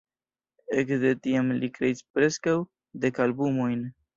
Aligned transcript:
Ekde 0.81 1.11
tiam 1.27 1.53
li 1.59 1.69
kreis 1.77 2.03
preskaŭ 2.15 2.57
dek 3.05 3.25
albumojn. 3.29 3.89